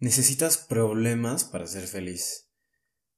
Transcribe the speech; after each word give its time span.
Necesitas 0.00 0.56
problemas 0.56 1.44
para 1.44 1.66
ser 1.66 1.86
feliz. 1.86 2.50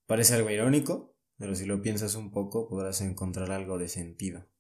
Parece 0.07 0.35
algo 0.35 0.51
irónico, 0.51 1.17
pero 1.39 1.55
si 1.55 1.65
lo 1.65 1.81
piensas 1.81 2.17
un 2.17 2.33
poco 2.33 2.69
podrás 2.69 3.01
encontrar 3.03 3.53
algo 3.53 3.79
de 3.79 3.87
sentido. 3.87 4.51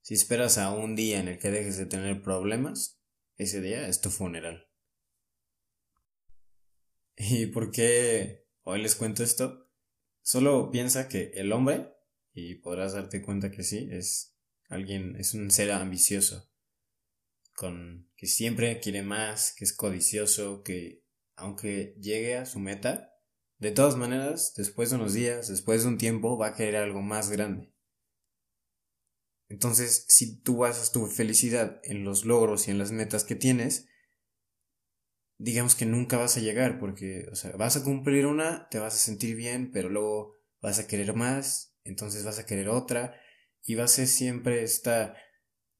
Si 0.00 0.14
esperas 0.14 0.56
a 0.56 0.72
un 0.72 0.96
día 0.96 1.20
en 1.20 1.28
el 1.28 1.38
que 1.38 1.50
dejes 1.50 1.76
de 1.76 1.84
tener 1.84 2.22
problemas, 2.22 3.02
ese 3.36 3.60
día 3.60 3.86
es 3.86 4.00
tu 4.00 4.08
funeral. 4.08 4.70
¿Y 7.16 7.48
por 7.48 7.70
qué 7.70 8.46
hoy 8.62 8.80
les 8.80 8.94
cuento 8.94 9.22
esto? 9.22 9.70
Solo 10.22 10.70
piensa 10.70 11.06
que 11.06 11.32
el 11.34 11.52
hombre, 11.52 11.92
y 12.32 12.54
podrás 12.54 12.94
darte 12.94 13.20
cuenta 13.20 13.50
que 13.50 13.62
sí, 13.62 13.90
es 13.92 14.38
alguien, 14.70 15.16
es 15.16 15.34
un 15.34 15.50
ser 15.50 15.70
ambicioso, 15.72 16.50
con 17.54 18.10
que 18.16 18.26
siempre 18.26 18.80
quiere 18.80 19.02
más, 19.02 19.54
que 19.54 19.66
es 19.66 19.74
codicioso, 19.74 20.62
que 20.62 21.04
aunque 21.40 21.96
llegue 22.00 22.36
a 22.36 22.46
su 22.46 22.60
meta, 22.60 23.12
de 23.58 23.72
todas 23.72 23.96
maneras, 23.96 24.54
después 24.56 24.90
de 24.90 24.96
unos 24.96 25.12
días, 25.12 25.48
después 25.48 25.82
de 25.82 25.88
un 25.88 25.98
tiempo, 25.98 26.38
va 26.38 26.48
a 26.48 26.54
querer 26.54 26.76
algo 26.76 27.02
más 27.02 27.30
grande. 27.30 27.74
Entonces, 29.48 30.06
si 30.08 30.40
tú 30.40 30.58
basas 30.58 30.92
tu 30.92 31.06
felicidad 31.06 31.80
en 31.82 32.04
los 32.04 32.24
logros 32.24 32.68
y 32.68 32.70
en 32.70 32.78
las 32.78 32.92
metas 32.92 33.24
que 33.24 33.34
tienes, 33.34 33.88
digamos 35.38 35.74
que 35.74 35.86
nunca 35.86 36.16
vas 36.16 36.36
a 36.36 36.40
llegar, 36.40 36.78
porque, 36.78 37.26
o 37.32 37.34
sea, 37.34 37.50
vas 37.56 37.76
a 37.76 37.82
cumplir 37.82 38.26
una, 38.26 38.68
te 38.70 38.78
vas 38.78 38.94
a 38.94 38.98
sentir 38.98 39.34
bien, 39.34 39.72
pero 39.72 39.88
luego 39.88 40.36
vas 40.60 40.78
a 40.78 40.86
querer 40.86 41.14
más, 41.14 41.74
entonces 41.84 42.24
vas 42.24 42.38
a 42.38 42.46
querer 42.46 42.68
otra, 42.68 43.20
y 43.62 43.74
va 43.74 43.84
a 43.84 43.88
ser 43.88 44.06
siempre 44.06 44.62
esta 44.62 45.16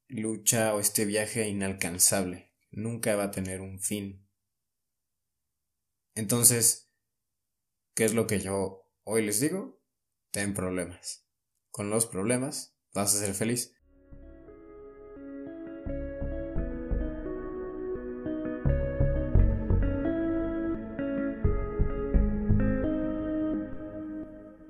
lucha 0.09 0.74
o 0.74 0.80
este 0.80 1.04
viaje 1.04 1.48
inalcanzable. 1.48 2.52
Nunca 2.70 3.16
va 3.16 3.24
a 3.24 3.30
tener 3.30 3.60
un 3.60 3.80
fin. 3.80 4.27
Entonces, 6.20 6.92
¿qué 7.95 8.05
es 8.05 8.12
lo 8.12 8.27
que 8.27 8.41
yo 8.41 8.87
hoy 9.04 9.24
les 9.24 9.40
digo? 9.40 9.80
Ten 10.30 10.52
problemas. 10.52 11.27
Con 11.71 11.88
los 11.88 12.04
problemas 12.04 12.77
vas 12.93 13.15
a 13.15 13.21
ser 13.21 13.32
feliz. 13.32 13.73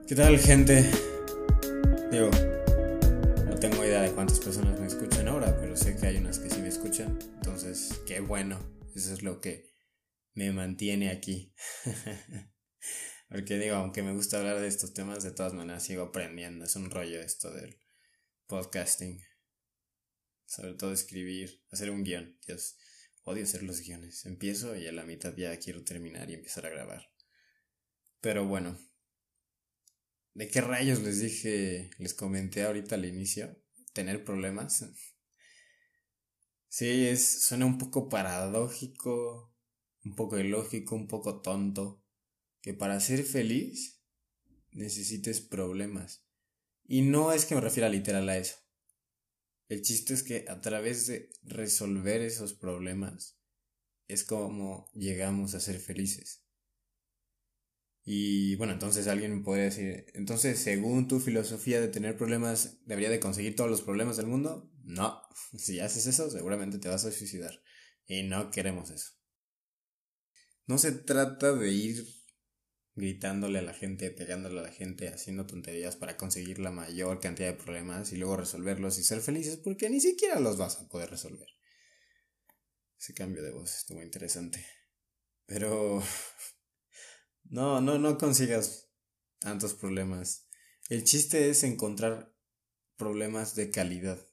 ¿Qué 0.07 0.14
tal 0.14 0.39
gente? 0.39 0.89
Digo, 2.12 2.31
no 3.48 3.57
tengo 3.59 3.85
idea 3.85 4.03
de 4.03 4.12
cuántas 4.12 4.39
personas 4.39 4.79
me 4.79 4.87
escuchan 4.87 5.27
ahora, 5.27 5.59
pero 5.61 5.77
sé 5.77 5.97
que 5.97 6.07
hay 6.07 6.19
unas 6.19 6.39
que 6.39 6.48
sí 6.48 6.62
me 6.62 6.69
escuchan. 6.69 7.19
Entonces, 7.35 8.01
qué 8.07 8.20
bueno. 8.20 8.57
Eso 8.95 9.12
es 9.12 9.25
lo 9.25 9.41
que 9.41 9.70
me 10.34 10.53
mantiene 10.53 11.11
aquí. 11.11 11.55
Porque 13.28 13.59
digo, 13.59 13.77
aunque 13.77 14.03
me 14.03 14.12
gusta 14.12 14.39
hablar 14.39 14.61
de 14.61 14.67
estos 14.67 14.92
temas, 14.92 15.23
de 15.23 15.31
todas 15.31 15.53
maneras 15.53 15.84
sigo 15.84 16.03
aprendiendo. 16.03 16.64
Es 16.64 16.75
un 16.77 16.91
rollo 16.91 17.20
esto 17.20 17.53
del 17.53 17.78
podcasting. 18.47 19.23
Sobre 20.47 20.75
todo 20.75 20.92
escribir, 20.92 21.62
hacer 21.70 21.91
un 21.91 22.03
guion. 22.03 22.36
Dios, 22.45 22.77
odio 23.23 23.45
hacer 23.45 23.62
los 23.62 23.81
guiones. 23.81 24.27
Empiezo 24.27 24.75
y 24.75 24.89
a 24.89 24.92
la 24.92 25.05
mitad 25.05 25.34
ya 25.36 25.56
quiero 25.58 25.84
terminar 25.84 26.28
y 26.28 26.34
empezar 26.34 26.67
a 26.67 26.70
grabar. 26.70 27.12
Pero 28.20 28.47
bueno. 28.47 28.77
¿De 30.34 30.48
qué 30.48 30.61
rayos 30.61 31.01
les 31.01 31.20
dije, 31.20 31.91
les 31.98 32.14
comenté 32.14 32.64
ahorita 32.64 32.97
al 32.97 33.05
inicio? 33.05 33.62
Tener 33.92 34.25
problemas. 34.25 34.84
Sí, 36.73 37.08
es, 37.08 37.42
suena 37.42 37.67
un 37.67 37.78
poco 37.78 38.08
paradójico, 38.08 39.50
un 40.05 40.15
poco 40.15 40.39
ilógico, 40.39 40.95
un 40.95 41.09
poco 41.09 41.41
tonto, 41.41 42.03
que 42.61 42.75
para 42.75 43.01
ser 43.01 43.25
feliz 43.25 44.03
necesites 44.73 45.41
problemas. 45.41 46.25
Y 46.84 47.03
no 47.03 47.33
es 47.33 47.45
que 47.45 47.55
me 47.55 47.61
refiera 47.61 47.89
literal 47.89 48.29
a 48.29 48.36
eso. 48.36 48.57
El 49.69 49.83
chiste 49.83 50.14
es 50.14 50.23
que 50.23 50.45
a 50.48 50.61
través 50.61 51.07
de 51.07 51.30
resolver 51.42 52.23
esos 52.23 52.55
problemas 52.55 53.39
es 54.08 54.24
como 54.24 54.91
llegamos 54.95 55.55
a 55.55 55.61
ser 55.61 55.79
felices. 55.79 56.45
Y 58.03 58.57
bueno, 58.57 58.73
entonces 58.73 59.07
alguien 59.07 59.45
podría 59.45 59.67
decir, 59.67 60.07
entonces 60.14 60.58
según 60.58 61.07
tu 61.07 61.20
filosofía 61.20 61.80
de 61.80 61.89
tener 61.89 62.17
problemas, 62.17 62.79
¿debería 62.85 63.11
de 63.11 63.20
conseguir 63.20 63.55
todos 63.55 63.70
los 63.70 63.83
problemas 63.83 64.17
del 64.17 64.27
mundo? 64.27 64.73
No, 64.83 65.23
si 65.57 65.79
haces 65.79 66.07
eso 66.07 66.29
seguramente 66.30 66.79
te 66.79 66.89
vas 66.89 67.05
a 67.05 67.13
suicidar. 67.13 67.63
Y 68.07 68.24
no 68.24 68.51
queremos 68.51 68.91
eso. 68.91 69.20
No 70.70 70.79
se 70.79 70.92
trata 70.92 71.53
de 71.53 71.69
ir 71.73 72.07
gritándole 72.95 73.58
a 73.58 73.63
la 73.63 73.75
gente, 73.75 74.08
pegándole 74.13 74.61
a 74.61 74.63
la 74.63 74.70
gente, 74.70 75.08
haciendo 75.08 75.45
tonterías 75.45 75.97
para 75.97 76.17
conseguir 76.17 76.61
la 76.61 76.70
mayor 76.70 77.19
cantidad 77.19 77.48
de 77.48 77.61
problemas 77.61 78.13
y 78.13 78.17
luego 78.19 78.36
resolverlos 78.36 78.97
y 78.97 79.03
ser 79.03 79.20
felices 79.20 79.57
porque 79.57 79.91
ni 79.91 80.01
siquiera 80.01 80.39
los 80.39 80.59
vas 80.59 80.79
a 80.79 80.89
poder 80.89 81.11
resolver. 81.11 81.48
Ese 82.97 83.14
cambio 83.14 83.42
de 83.42 83.51
voz 83.51 83.79
estuvo 83.79 84.01
interesante. 84.01 84.64
Pero... 85.45 86.01
No, 87.42 87.80
no, 87.80 87.98
no 87.98 88.17
consigas 88.17 88.92
tantos 89.41 89.75
problemas. 89.75 90.47
El 90.89 91.03
chiste 91.03 91.51
es 91.51 91.64
encontrar 91.64 92.33
problemas 92.97 93.57
de 93.57 93.73
calidad. 93.73 94.25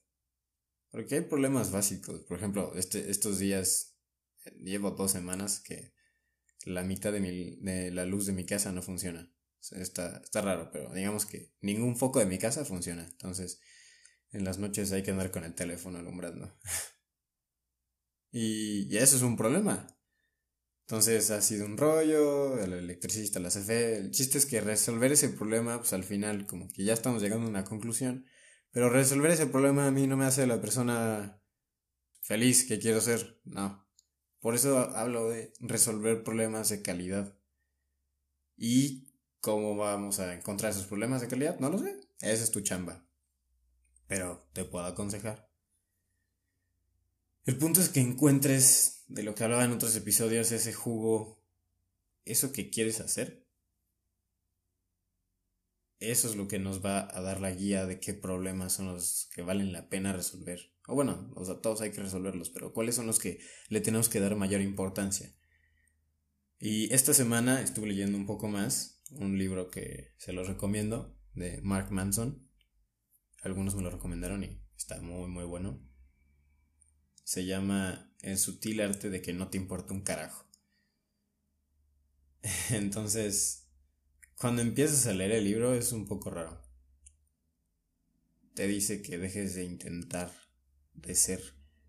Porque 0.90 1.16
hay 1.16 1.20
problemas 1.22 1.72
básicos. 1.72 2.20
Por 2.26 2.38
ejemplo, 2.38 2.74
este, 2.76 3.10
estos 3.10 3.40
días, 3.40 3.98
llevo 4.60 4.92
dos 4.92 5.10
semanas 5.10 5.58
que 5.58 5.97
la 6.64 6.82
mitad 6.82 7.12
de, 7.12 7.20
mi, 7.20 7.56
de 7.56 7.90
la 7.90 8.04
luz 8.04 8.26
de 8.26 8.32
mi 8.32 8.44
casa 8.44 8.72
no 8.72 8.82
funciona. 8.82 9.32
Está, 9.72 10.20
está 10.22 10.40
raro, 10.40 10.70
pero 10.72 10.92
digamos 10.94 11.26
que 11.26 11.52
ningún 11.60 11.96
foco 11.96 12.20
de 12.20 12.26
mi 12.26 12.38
casa 12.38 12.64
funciona. 12.64 13.04
Entonces, 13.04 13.60
en 14.30 14.44
las 14.44 14.58
noches 14.58 14.92
hay 14.92 15.02
que 15.02 15.10
andar 15.10 15.30
con 15.30 15.44
el 15.44 15.54
teléfono 15.54 15.98
alumbrando. 15.98 16.56
y, 18.30 18.92
y 18.92 18.96
eso 18.96 19.16
es 19.16 19.22
un 19.22 19.36
problema. 19.36 19.98
Entonces 20.88 21.30
ha 21.30 21.42
sido 21.42 21.66
un 21.66 21.76
rollo, 21.76 22.58
el 22.58 22.72
electricista, 22.72 23.40
la 23.40 23.50
CFE. 23.50 23.98
El 23.98 24.10
chiste 24.10 24.38
es 24.38 24.46
que 24.46 24.62
resolver 24.62 25.12
ese 25.12 25.28
problema, 25.28 25.78
pues 25.78 25.92
al 25.92 26.02
final, 26.02 26.46
como 26.46 26.66
que 26.68 26.82
ya 26.82 26.94
estamos 26.94 27.20
llegando 27.20 27.46
a 27.46 27.50
una 27.50 27.64
conclusión. 27.64 28.24
Pero 28.70 28.88
resolver 28.88 29.30
ese 29.30 29.46
problema 29.46 29.86
a 29.86 29.90
mí 29.90 30.06
no 30.06 30.16
me 30.16 30.24
hace 30.24 30.46
la 30.46 30.60
persona 30.60 31.42
feliz 32.22 32.66
que 32.66 32.78
quiero 32.78 33.00
ser. 33.02 33.38
No. 33.44 33.87
Por 34.40 34.54
eso 34.54 34.78
hablo 34.78 35.28
de 35.28 35.52
resolver 35.60 36.22
problemas 36.22 36.68
de 36.68 36.82
calidad. 36.82 37.36
¿Y 38.56 39.08
cómo 39.40 39.76
vamos 39.76 40.20
a 40.20 40.34
encontrar 40.34 40.72
esos 40.72 40.86
problemas 40.86 41.20
de 41.20 41.28
calidad? 41.28 41.58
No 41.58 41.70
lo 41.70 41.78
sé. 41.78 42.00
Esa 42.20 42.44
es 42.44 42.50
tu 42.50 42.60
chamba. 42.60 43.04
Pero 44.06 44.48
te 44.52 44.64
puedo 44.64 44.84
aconsejar. 44.84 45.48
El 47.44 47.56
punto 47.56 47.80
es 47.80 47.88
que 47.88 48.00
encuentres, 48.00 49.04
de 49.08 49.22
lo 49.22 49.34
que 49.34 49.42
hablaba 49.42 49.64
en 49.64 49.72
otros 49.72 49.96
episodios, 49.96 50.52
ese 50.52 50.72
jugo, 50.72 51.42
eso 52.24 52.52
que 52.52 52.70
quieres 52.70 53.00
hacer. 53.00 53.46
Eso 55.98 56.28
es 56.28 56.36
lo 56.36 56.46
que 56.46 56.58
nos 56.58 56.84
va 56.84 57.08
a 57.10 57.20
dar 57.22 57.40
la 57.40 57.50
guía 57.50 57.86
de 57.86 57.98
qué 57.98 58.14
problemas 58.14 58.74
son 58.74 58.86
los 58.86 59.28
que 59.34 59.42
valen 59.42 59.72
la 59.72 59.88
pena 59.88 60.12
resolver. 60.12 60.72
O 60.90 60.94
bueno, 60.94 61.30
o 61.36 61.44
sea, 61.44 61.60
todos 61.60 61.82
hay 61.82 61.90
que 61.92 62.00
resolverlos, 62.00 62.48
pero 62.48 62.72
¿cuáles 62.72 62.94
son 62.94 63.06
los 63.06 63.18
que 63.18 63.40
le 63.68 63.82
tenemos 63.82 64.08
que 64.08 64.20
dar 64.20 64.34
mayor 64.36 64.62
importancia? 64.62 65.36
Y 66.58 66.90
esta 66.94 67.12
semana 67.12 67.60
estuve 67.60 67.88
leyendo 67.88 68.16
un 68.16 68.24
poco 68.24 68.48
más, 68.48 69.02
un 69.10 69.36
libro 69.36 69.68
que 69.70 70.14
se 70.16 70.32
los 70.32 70.48
recomiendo, 70.48 71.14
de 71.34 71.60
Mark 71.60 71.92
Manson. 71.92 72.48
Algunos 73.42 73.76
me 73.76 73.82
lo 73.82 73.90
recomendaron 73.90 74.42
y 74.44 74.62
está 74.78 74.98
muy, 75.02 75.28
muy 75.28 75.44
bueno. 75.44 75.86
Se 77.22 77.44
llama 77.44 78.10
El 78.22 78.38
sutil 78.38 78.80
arte 78.80 79.10
de 79.10 79.20
que 79.20 79.34
no 79.34 79.50
te 79.50 79.58
importa 79.58 79.92
un 79.92 80.00
carajo. 80.00 80.48
Entonces, 82.70 83.68
cuando 84.36 84.62
empiezas 84.62 85.06
a 85.06 85.12
leer 85.12 85.32
el 85.32 85.44
libro 85.44 85.74
es 85.74 85.92
un 85.92 86.06
poco 86.06 86.30
raro. 86.30 86.62
Te 88.54 88.66
dice 88.66 89.02
que 89.02 89.18
dejes 89.18 89.54
de 89.54 89.64
intentar 89.64 90.47
de 91.00 91.14
ser 91.14 91.40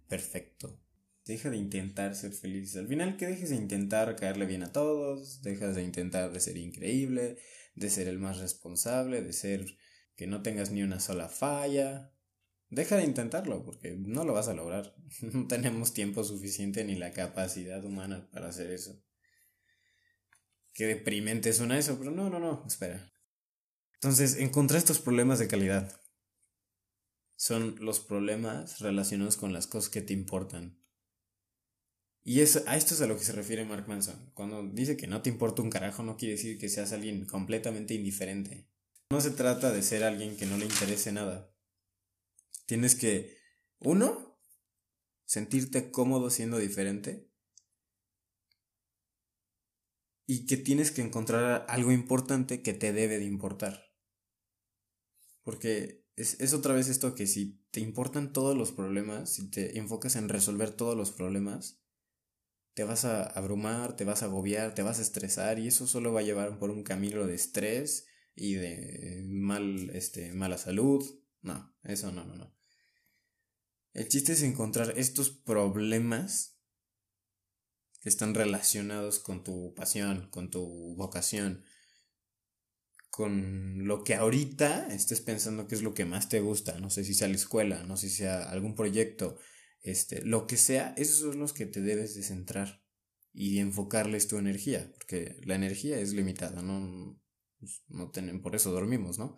perfecto. 0.08 0.80
Deja 1.26 1.50
de 1.50 1.58
intentar 1.58 2.16
ser 2.16 2.34
feliz. 2.34 2.76
Al 2.76 2.88
final 2.88 3.18
que 3.18 3.28
dejes 3.28 3.50
de 3.50 3.56
intentar 3.56 4.16
caerle 4.16 4.46
bien 4.46 4.64
a 4.64 4.72
todos, 4.72 5.42
dejas 5.42 5.76
de 5.76 5.84
intentar 5.84 6.32
de 6.32 6.40
ser 6.40 6.58
increíble, 6.58 7.38
de 7.76 7.90
ser 7.90 8.08
el 8.08 8.20
más 8.20 8.40
responsable, 8.40 9.22
de 9.22 9.34
ser 9.34 9.66
que 10.16 10.28
no 10.28 10.42
tengas 10.42 10.72
ni 10.72 10.82
una 10.82 11.00
sola 11.00 11.30
falla. 11.30 12.12
Deja 12.70 12.98
de 12.98 13.04
intentarlo 13.04 13.64
porque 13.64 13.96
no 13.96 14.26
lo 14.26 14.34
vas 14.34 14.48
a 14.48 14.54
lograr. 14.54 14.96
No 15.22 15.48
tenemos 15.48 15.94
tiempo 15.94 16.24
suficiente 16.24 16.84
ni 16.84 16.96
la 16.96 17.14
capacidad 17.14 17.84
humana 17.84 18.30
para 18.32 18.50
hacer 18.50 18.72
eso. 18.72 19.04
Qué 20.74 20.86
deprimente 20.86 21.52
suena 21.54 21.78
eso, 21.78 21.98
pero 21.98 22.12
no, 22.12 22.30
no, 22.30 22.40
no, 22.40 22.64
espera. 22.66 23.12
Entonces, 23.96 24.38
encontré 24.38 24.78
estos 24.78 25.00
problemas 25.00 25.40
de 25.40 25.48
calidad 25.48 25.99
son 27.40 27.78
los 27.80 28.02
problemas 28.02 28.82
relacionados 28.82 29.38
con 29.38 29.54
las 29.54 29.66
cosas 29.66 29.90
que 29.90 30.02
te 30.02 30.12
importan. 30.12 30.78
Y 32.22 32.42
a 32.42 32.44
esto 32.44 32.94
es 32.94 33.00
a 33.00 33.08
lo 33.08 33.18
que 33.18 33.24
se 33.24 33.32
refiere 33.32 33.64
Mark 33.64 33.88
Manson. 33.88 34.32
Cuando 34.34 34.62
dice 34.62 34.98
que 34.98 35.08
no 35.08 35.22
te 35.22 35.30
importa 35.30 35.62
un 35.62 35.70
carajo, 35.70 36.04
no 36.04 36.18
quiere 36.18 36.34
decir 36.34 36.58
que 36.58 36.68
seas 36.68 36.92
alguien 36.92 37.26
completamente 37.26 37.94
indiferente. 37.94 38.68
No 39.10 39.22
se 39.22 39.32
trata 39.32 39.72
de 39.72 39.84
ser 39.84 40.04
alguien 40.04 40.36
que 40.36 40.46
no 40.48 40.58
le 40.58 40.66
interese 40.66 41.14
nada. 41.14 41.50
Tienes 42.66 42.96
que, 42.96 43.38
uno, 43.80 44.38
sentirte 45.24 45.92
cómodo 45.92 46.30
siendo 46.30 46.58
diferente. 46.58 47.32
Y 50.28 50.46
que 50.46 50.58
tienes 50.58 50.92
que 50.92 51.04
encontrar 51.04 51.66
algo 51.70 51.94
importante 51.94 52.62
que 52.62 52.74
te 52.74 52.92
debe 52.92 53.18
de 53.18 53.26
importar. 53.26 53.96
Porque 55.42 55.99
es, 56.20 56.40
es 56.40 56.54
otra 56.54 56.74
vez 56.74 56.90
esto 56.90 57.16
que 57.16 57.28
si 57.28 57.62
te 57.72 57.80
importan 57.80 58.34
todos 58.34 58.58
los 58.58 58.72
problemas, 58.72 59.34
si 59.34 59.50
te 59.50 59.78
enfocas 59.78 60.16
en 60.18 60.28
resolver 60.28 60.72
todos 60.72 60.96
los 60.96 61.12
problemas, 61.12 61.80
te 62.74 62.84
vas 62.84 63.06
a 63.06 63.24
abrumar, 63.24 63.96
te 63.96 64.04
vas 64.04 64.22
a 64.22 64.26
agobiar, 64.26 64.76
te 64.76 64.84
vas 64.84 65.00
a 65.00 65.02
estresar 65.02 65.60
y 65.60 65.68
eso 65.68 65.88
solo 65.88 66.14
va 66.14 66.20
a 66.20 66.24
llevar 66.24 66.60
por 66.60 66.72
un 66.72 66.84
camino 66.84 67.26
de 67.26 67.36
estrés 67.36 68.06
y 68.36 68.54
de 68.54 69.24
mal, 69.28 69.90
este, 69.92 70.34
mala 70.34 70.58
salud. 70.58 71.04
No, 71.42 71.74
eso 71.84 72.12
no, 72.12 72.26
no, 72.26 72.36
no. 72.36 72.54
El 73.94 74.08
chiste 74.10 74.34
es 74.34 74.44
encontrar 74.44 74.94
estos 74.98 75.30
problemas 75.30 76.60
que 78.02 78.10
están 78.10 78.34
relacionados 78.34 79.20
con 79.20 79.44
tu 79.44 79.74
pasión, 79.74 80.30
con 80.32 80.50
tu 80.50 80.96
vocación, 80.96 81.64
con 83.20 83.86
lo 83.86 84.06
que 84.06 84.16
ahorita 84.16 84.88
estés 84.88 85.20
pensando 85.20 85.68
que 85.68 85.76
es 85.76 85.82
lo 85.82 85.94
que 85.94 86.06
más 86.06 86.30
te 86.30 86.40
gusta, 86.40 86.80
no 86.80 86.90
sé 86.90 87.04
si 87.04 87.14
sea 87.14 87.28
la 87.28 87.36
escuela, 87.36 87.84
no 87.84 87.98
sé 87.98 88.08
si 88.08 88.16
sea 88.16 88.50
algún 88.50 88.76
proyecto, 88.76 89.38
este, 89.82 90.24
lo 90.24 90.48
que 90.48 90.56
sea, 90.56 90.94
esos 90.96 91.18
son 91.18 91.38
los 91.38 91.52
que 91.52 91.66
te 91.66 91.82
debes 91.82 92.16
de 92.16 92.24
centrar 92.24 92.82
y 93.34 93.60
enfocarles 93.60 94.30
tu 94.30 94.38
energía, 94.38 94.90
porque 94.94 95.36
la 95.44 95.56
energía 95.56 96.00
es 96.00 96.14
limitada, 96.14 96.62
no, 96.62 97.20
no 97.90 98.10
tienen, 98.10 98.42
por 98.42 98.56
eso 98.56 98.72
dormimos, 98.72 99.20
¿no? 99.20 99.38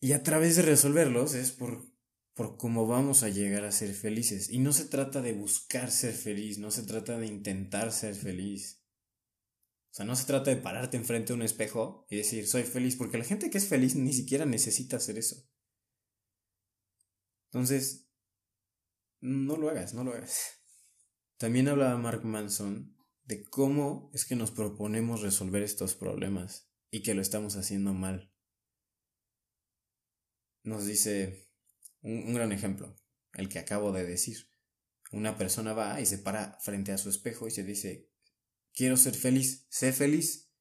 Y 0.00 0.10
a 0.10 0.24
través 0.24 0.56
de 0.56 0.62
resolverlos 0.62 1.34
es 1.34 1.52
por 1.52 1.84
por 2.34 2.56
cómo 2.56 2.88
vamos 2.88 3.22
a 3.22 3.28
llegar 3.28 3.64
a 3.64 3.70
ser 3.70 3.94
felices. 3.94 4.50
Y 4.50 4.58
no 4.58 4.72
se 4.72 4.86
trata 4.86 5.22
de 5.22 5.34
buscar 5.34 5.92
ser 5.92 6.14
feliz, 6.14 6.58
no 6.58 6.72
se 6.72 6.82
trata 6.82 7.16
de 7.16 7.26
intentar 7.26 7.92
ser 7.92 8.16
feliz. 8.16 8.83
O 9.94 9.96
sea, 9.96 10.06
no 10.06 10.16
se 10.16 10.26
trata 10.26 10.50
de 10.50 10.56
pararte 10.56 10.96
enfrente 10.96 11.28
de 11.28 11.34
un 11.34 11.42
espejo 11.42 12.04
y 12.10 12.16
decir 12.16 12.48
soy 12.48 12.64
feliz, 12.64 12.96
porque 12.96 13.16
la 13.16 13.22
gente 13.22 13.48
que 13.48 13.58
es 13.58 13.68
feliz 13.68 13.94
ni 13.94 14.12
siquiera 14.12 14.44
necesita 14.44 14.96
hacer 14.96 15.18
eso. 15.18 15.48
Entonces, 17.44 18.10
no 19.20 19.56
lo 19.56 19.70
hagas, 19.70 19.94
no 19.94 20.02
lo 20.02 20.12
hagas. 20.12 20.64
También 21.36 21.68
hablaba 21.68 21.96
Mark 21.96 22.24
Manson 22.24 22.98
de 23.22 23.44
cómo 23.44 24.10
es 24.12 24.24
que 24.24 24.34
nos 24.34 24.50
proponemos 24.50 25.22
resolver 25.22 25.62
estos 25.62 25.94
problemas 25.94 26.68
y 26.90 27.04
que 27.04 27.14
lo 27.14 27.22
estamos 27.22 27.54
haciendo 27.54 27.94
mal. 27.94 28.34
Nos 30.64 30.86
dice, 30.86 31.52
un, 32.00 32.34
gran 32.34 32.50
ejemplo, 32.50 32.96
el 33.34 33.48
que 33.48 33.60
acabo 33.60 33.92
de 33.92 34.04
decir. 34.04 34.50
Una 35.12 35.38
persona 35.38 35.72
va 35.72 36.00
y 36.00 36.06
se 36.06 36.18
para 36.18 36.58
frente 36.58 36.90
a 36.90 36.98
su 36.98 37.10
espejo 37.10 37.46
y 37.46 37.52
se 37.52 37.62
dice, 37.62 38.10
quiero 38.74 38.96
ser 38.96 39.14
feliz, 39.14 39.66
sé 39.70 39.92
feliz, 39.92 40.52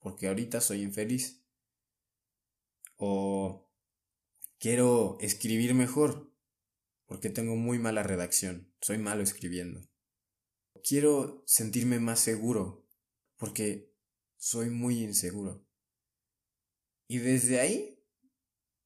porque 0.00 0.26
ahorita 0.26 0.60
soy 0.60 0.82
infeliz. 0.82 1.44
O 2.96 3.70
quiero 4.58 5.18
escribir 5.20 5.74
mejor, 5.74 6.34
porque 7.06 7.30
tengo 7.30 7.54
muy 7.54 7.78
mala 7.78 8.02
redacción, 8.02 8.74
soy 8.80 8.98
malo 8.98 9.22
escribiendo. 9.22 9.88
Quiero 10.82 11.44
sentirme 11.46 12.00
más 12.00 12.18
seguro, 12.18 12.88
porque 13.36 13.94
soy 14.36 14.70
muy 14.70 15.02
inseguro. 15.02 15.64
Y 17.06 17.18
desde 17.18 17.60
ahí 17.60 18.04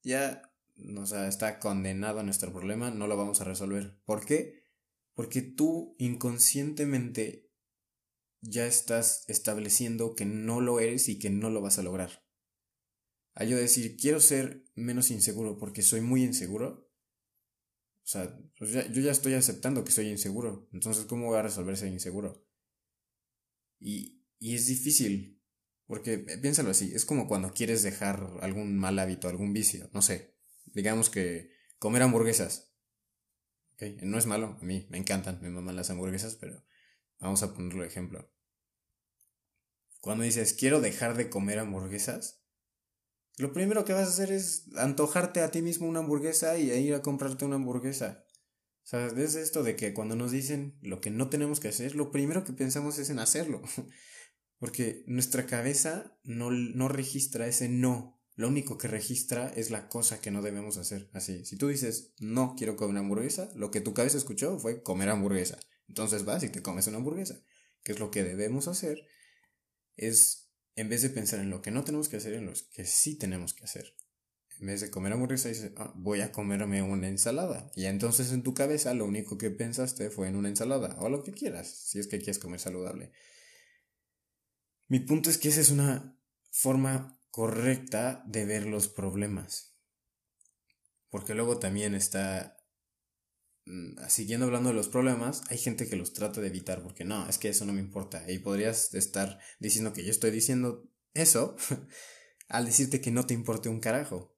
ya 0.02 0.52
o 0.96 1.06
sea, 1.06 1.28
está 1.28 1.58
condenado 1.58 2.22
nuestro 2.22 2.52
problema, 2.52 2.90
no 2.90 3.06
lo 3.06 3.16
vamos 3.16 3.40
a 3.40 3.44
resolver. 3.44 3.98
¿Por 4.04 4.24
qué? 4.24 4.64
Porque 5.14 5.42
tú 5.42 5.94
inconscientemente 5.98 7.51
ya 8.42 8.66
estás 8.66 9.24
estableciendo 9.28 10.14
que 10.14 10.26
no 10.26 10.60
lo 10.60 10.80
eres 10.80 11.08
y 11.08 11.18
que 11.18 11.30
no 11.30 11.48
lo 11.48 11.62
vas 11.62 11.78
a 11.78 11.82
lograr. 11.82 12.24
Al 13.34 13.48
yo 13.48 13.56
decir, 13.56 13.96
quiero 13.96 14.20
ser 14.20 14.64
menos 14.74 15.10
inseguro 15.10 15.56
porque 15.56 15.80
soy 15.80 16.02
muy 16.02 16.22
inseguro, 16.22 16.90
o 18.02 18.06
sea, 18.06 18.36
pues 18.58 18.72
yo 18.72 19.00
ya 19.00 19.12
estoy 19.12 19.34
aceptando 19.34 19.84
que 19.84 19.92
soy 19.92 20.08
inseguro. 20.08 20.68
Entonces, 20.72 21.06
¿cómo 21.06 21.28
voy 21.28 21.38
a 21.38 21.42
resolver 21.42 21.76
ser 21.76 21.88
inseguro? 21.88 22.44
Y, 23.78 24.26
y 24.38 24.54
es 24.56 24.66
difícil, 24.66 25.40
porque 25.86 26.18
piénsalo 26.18 26.70
así, 26.70 26.92
es 26.94 27.04
como 27.04 27.28
cuando 27.28 27.54
quieres 27.54 27.82
dejar 27.82 28.38
algún 28.40 28.76
mal 28.76 28.98
hábito, 28.98 29.28
algún 29.28 29.52
vicio, 29.52 29.88
no 29.94 30.02
sé, 30.02 30.34
digamos 30.66 31.10
que 31.10 31.52
comer 31.78 32.02
hamburguesas. 32.02 32.70
No 34.02 34.18
es 34.18 34.26
malo, 34.26 34.58
a 34.60 34.64
mí 34.64 34.86
me 34.90 34.98
encantan, 34.98 35.40
me 35.42 35.50
maman 35.50 35.74
las 35.74 35.90
hamburguesas, 35.90 36.36
pero 36.36 36.62
vamos 37.22 37.42
a 37.42 37.54
ponerlo 37.54 37.82
de 37.82 37.88
ejemplo. 37.88 38.30
Cuando 40.00 40.24
dices, 40.24 40.52
quiero 40.52 40.80
dejar 40.80 41.16
de 41.16 41.30
comer 41.30 41.58
hamburguesas, 41.58 42.42
lo 43.38 43.52
primero 43.52 43.84
que 43.84 43.92
vas 43.92 44.06
a 44.06 44.10
hacer 44.10 44.32
es 44.32 44.66
antojarte 44.76 45.40
a 45.40 45.50
ti 45.50 45.62
mismo 45.62 45.88
una 45.88 46.00
hamburguesa 46.00 46.58
y 46.58 46.70
ir 46.70 46.94
a 46.94 47.02
comprarte 47.02 47.44
una 47.44 47.56
hamburguesa. 47.56 48.24
O 48.84 48.86
sea, 48.86 49.06
es 49.06 49.36
esto 49.36 49.62
de 49.62 49.76
que 49.76 49.94
cuando 49.94 50.16
nos 50.16 50.32
dicen 50.32 50.76
lo 50.82 51.00
que 51.00 51.10
no 51.10 51.30
tenemos 51.30 51.60
que 51.60 51.68
hacer, 51.68 51.94
lo 51.94 52.10
primero 52.10 52.44
que 52.44 52.52
pensamos 52.52 52.98
es 52.98 53.10
en 53.10 53.20
hacerlo. 53.20 53.62
Porque 54.58 55.04
nuestra 55.06 55.46
cabeza 55.46 56.18
no, 56.24 56.50
no 56.50 56.88
registra 56.88 57.46
ese 57.46 57.68
no 57.68 58.22
lo 58.34 58.48
único 58.48 58.78
que 58.78 58.88
registra 58.88 59.52
es 59.54 59.70
la 59.70 59.88
cosa 59.88 60.20
que 60.20 60.30
no 60.30 60.42
debemos 60.42 60.78
hacer. 60.78 61.10
Así, 61.12 61.44
si 61.44 61.56
tú 61.56 61.68
dices, 61.68 62.14
no 62.18 62.54
quiero 62.56 62.76
comer 62.76 62.98
hamburguesa, 62.98 63.50
lo 63.54 63.70
que 63.70 63.80
tu 63.80 63.92
cabeza 63.92 64.16
escuchó 64.16 64.58
fue 64.58 64.82
comer 64.82 65.10
hamburguesa. 65.10 65.58
Entonces 65.88 66.24
vas 66.24 66.42
y 66.42 66.48
te 66.48 66.62
comes 66.62 66.86
una 66.86 66.98
hamburguesa. 66.98 67.40
¿Qué 67.82 67.92
es 67.92 68.00
lo 68.00 68.10
que 68.10 68.24
debemos 68.24 68.68
hacer? 68.68 69.06
Es, 69.96 70.50
en 70.76 70.88
vez 70.88 71.02
de 71.02 71.10
pensar 71.10 71.40
en 71.40 71.50
lo 71.50 71.62
que 71.62 71.70
no 71.70 71.84
tenemos 71.84 72.08
que 72.08 72.16
hacer, 72.16 72.34
en 72.34 72.46
lo 72.46 72.52
que 72.72 72.84
sí 72.84 73.16
tenemos 73.16 73.54
que 73.54 73.64
hacer. 73.64 73.94
En 74.60 74.66
vez 74.66 74.80
de 74.80 74.90
comer 74.90 75.12
hamburguesa, 75.12 75.48
dices, 75.48 75.72
ah, 75.76 75.92
voy 75.96 76.20
a 76.20 76.30
comerme 76.30 76.82
una 76.82 77.08
ensalada. 77.08 77.70
Y 77.74 77.86
entonces 77.86 78.30
en 78.32 78.42
tu 78.42 78.54
cabeza 78.54 78.94
lo 78.94 79.06
único 79.06 79.36
que 79.36 79.50
pensaste 79.50 80.10
fue 80.10 80.28
en 80.28 80.36
una 80.36 80.48
ensalada. 80.48 80.96
O 81.00 81.08
lo 81.08 81.24
que 81.24 81.32
quieras, 81.32 81.68
si 81.68 81.98
es 81.98 82.06
que 82.06 82.18
quieres 82.18 82.38
comer 82.38 82.60
saludable. 82.60 83.10
Mi 84.86 85.00
punto 85.00 85.30
es 85.30 85.38
que 85.38 85.48
esa 85.48 85.60
es 85.60 85.70
una 85.70 86.16
forma 86.50 87.18
correcta 87.30 88.22
de 88.26 88.44
ver 88.44 88.66
los 88.66 88.88
problemas. 88.88 89.74
Porque 91.10 91.34
luego 91.34 91.58
también 91.58 91.94
está, 91.94 92.61
siguiendo 94.08 94.46
hablando 94.46 94.70
de 94.70 94.74
los 94.74 94.88
problemas, 94.88 95.42
hay 95.48 95.58
gente 95.58 95.88
que 95.88 95.96
los 95.96 96.12
trata 96.12 96.40
de 96.40 96.48
evitar 96.48 96.82
porque 96.82 97.04
no, 97.04 97.28
es 97.28 97.38
que 97.38 97.48
eso 97.48 97.64
no 97.64 97.72
me 97.72 97.80
importa. 97.80 98.30
Y 98.30 98.38
podrías 98.38 98.94
estar 98.94 99.38
diciendo 99.60 99.92
que 99.92 100.04
yo 100.04 100.10
estoy 100.10 100.30
diciendo 100.30 100.88
eso 101.14 101.56
al 102.48 102.66
decirte 102.66 103.00
que 103.00 103.10
no 103.10 103.26
te 103.26 103.34
importe 103.34 103.68
un 103.68 103.80
carajo. 103.80 104.36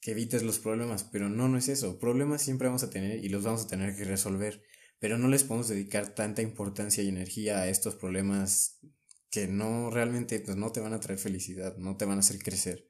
Que 0.00 0.12
evites 0.12 0.44
los 0.44 0.60
problemas, 0.60 1.04
pero 1.04 1.28
no, 1.28 1.48
no 1.48 1.58
es 1.58 1.68
eso. 1.68 1.98
Problemas 1.98 2.42
siempre 2.42 2.68
vamos 2.68 2.84
a 2.84 2.90
tener 2.90 3.24
y 3.24 3.28
los 3.28 3.42
vamos 3.42 3.64
a 3.64 3.68
tener 3.68 3.96
que 3.96 4.04
resolver. 4.04 4.62
Pero 5.00 5.18
no 5.18 5.28
les 5.28 5.44
podemos 5.44 5.68
dedicar 5.68 6.14
tanta 6.14 6.42
importancia 6.42 7.02
y 7.02 7.08
energía 7.08 7.58
a 7.58 7.68
estos 7.68 7.96
problemas 7.96 8.78
que 9.30 9.48
no 9.48 9.90
realmente 9.90 10.40
pues 10.40 10.56
no 10.56 10.72
te 10.72 10.80
van 10.80 10.92
a 10.92 11.00
traer 11.00 11.18
felicidad, 11.18 11.76
no 11.76 11.96
te 11.96 12.04
van 12.04 12.18
a 12.18 12.20
hacer 12.20 12.38
crecer. 12.38 12.88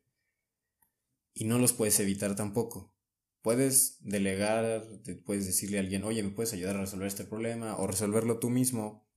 Y 1.33 1.45
no 1.45 1.59
los 1.59 1.73
puedes 1.73 1.99
evitar 2.01 2.35
tampoco. 2.37 2.98
Puedes 3.49 3.97
delegar, 4.01 4.87
puedes 5.25 5.47
decirle 5.47 5.79
a 5.79 5.81
alguien, 5.81 6.05
oye, 6.05 6.23
¿me 6.23 6.29
puedes 6.29 6.53
ayudar 6.53 6.77
a 6.77 6.81
resolver 6.81 7.07
este 7.07 7.25
problema? 7.25 7.79
O 7.79 7.87
resolverlo 7.87 8.39
tú 8.39 8.51
mismo. 8.51 9.09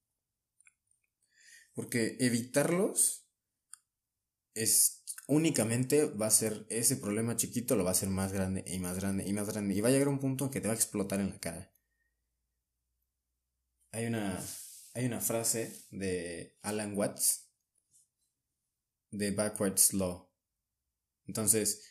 Porque 1.74 2.16
evitarlos 2.18 3.28
es 4.54 5.04
únicamente 5.28 6.06
va 6.06 6.28
a 6.28 6.32
ser 6.32 6.66
ese 6.70 6.96
problema 6.96 7.36
chiquito, 7.36 7.76
lo 7.76 7.84
va 7.84 7.90
a 7.90 7.92
hacer 7.92 8.08
más 8.08 8.32
grande 8.32 8.64
y 8.66 8.80
más 8.80 8.96
grande 8.96 9.28
y 9.28 9.34
más 9.34 9.50
grande. 9.50 9.76
Y 9.76 9.82
va 9.82 9.90
a 9.90 9.92
llegar 9.92 10.08
un 10.08 10.22
punto 10.22 10.46
en 10.46 10.52
que 10.52 10.62
te 10.62 10.70
va 10.70 10.76
a 10.76 10.78
explotar 10.78 11.20
en 11.20 11.32
la 11.32 11.40
cara. 11.42 11.74
Hay 13.92 14.06
una 14.06 14.42
hay 14.94 15.08
una 15.08 15.20
frase 15.20 15.76
de 15.92 16.58
Alan 16.62 16.98
Watts 16.98 17.50
de 19.10 19.32
Backwards 19.32 19.92
Law. 19.92 20.32
Entonces, 21.28 21.84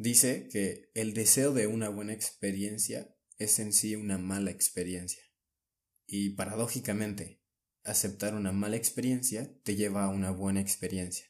dice 0.00 0.48
que 0.50 0.90
el 0.94 1.14
deseo 1.14 1.52
de 1.52 1.66
una 1.66 1.88
buena 1.88 2.12
experiencia 2.12 3.14
es 3.38 3.58
en 3.58 3.72
sí 3.72 3.96
una 3.96 4.18
mala 4.18 4.50
experiencia. 4.50 5.22
Y 6.06 6.30
paradójicamente, 6.30 7.42
aceptar 7.84 8.34
una 8.34 8.52
mala 8.52 8.76
experiencia 8.76 9.54
te 9.62 9.76
lleva 9.76 10.04
a 10.04 10.08
una 10.08 10.30
buena 10.30 10.60
experiencia. 10.60 11.26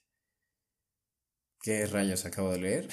¿Qué 1.62 1.87
rayos 1.87 2.25
acabo 2.25 2.53
de 2.53 2.61
leer? 2.61 2.89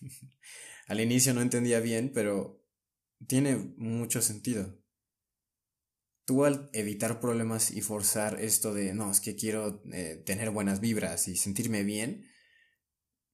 Al 0.86 1.00
inicio 1.00 1.34
no 1.34 1.42
entendía 1.42 1.80
bien, 1.80 2.12
pero 2.14 2.64
tiene 3.26 3.56
mucho 3.76 4.22
sentido. 4.22 4.80
tú 6.24 6.44
al 6.44 6.68
evitar 6.74 7.20
problemas 7.20 7.70
y 7.70 7.80
forzar 7.80 8.38
esto 8.40 8.74
de, 8.74 8.92
no, 8.92 9.10
es 9.10 9.20
que 9.20 9.34
quiero 9.34 9.82
eh, 9.92 10.22
tener 10.26 10.50
buenas 10.50 10.80
vibras 10.80 11.26
y 11.26 11.36
sentirme 11.36 11.84
bien, 11.84 12.26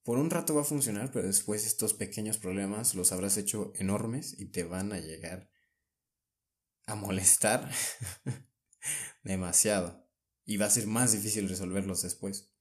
por 0.04 0.18
un 0.18 0.30
rato 0.30 0.54
va 0.54 0.60
a 0.60 0.64
funcionar, 0.64 1.10
pero 1.10 1.26
después 1.26 1.66
estos 1.66 1.94
pequeños 1.94 2.38
problemas 2.38 2.94
los 2.94 3.10
habrás 3.10 3.36
hecho 3.36 3.72
enormes 3.74 4.38
y 4.38 4.46
te 4.46 4.62
van 4.64 4.92
a 4.92 5.00
llegar 5.00 5.50
a 6.86 6.94
molestar 6.94 7.70
demasiado. 9.24 10.06
Y 10.44 10.58
va 10.58 10.66
a 10.66 10.70
ser 10.70 10.86
más 10.86 11.12
difícil 11.12 11.48
resolverlos 11.48 12.02
después. 12.02 12.52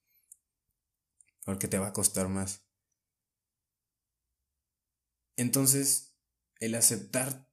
Porque 1.43 1.67
te 1.67 1.77
va 1.77 1.87
a 1.87 1.93
costar 1.93 2.29
más. 2.29 2.65
Entonces, 5.35 6.15
el 6.59 6.75
aceptar 6.75 7.49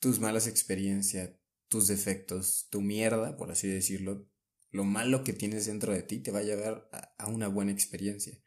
tus 0.00 0.20
malas 0.20 0.46
experiencias, 0.46 1.30
tus 1.68 1.86
defectos, 1.86 2.68
tu 2.70 2.80
mierda, 2.80 3.36
por 3.36 3.50
así 3.50 3.68
decirlo, 3.68 4.28
lo 4.70 4.84
malo 4.84 5.24
que 5.24 5.32
tienes 5.32 5.66
dentro 5.66 5.92
de 5.92 6.02
ti 6.02 6.18
te 6.20 6.30
va 6.30 6.40
a 6.40 6.44
llevar 6.44 6.88
a, 7.18 7.26
una 7.26 7.48
buena 7.48 7.72
experiencia. 7.72 8.38